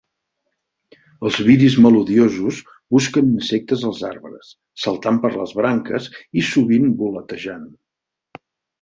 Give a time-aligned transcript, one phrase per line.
[1.29, 2.63] Els viris melodiosos
[2.97, 4.51] busquen insectes als arbres,
[4.87, 6.13] saltant per les branques
[6.45, 7.73] i sovint voletejant.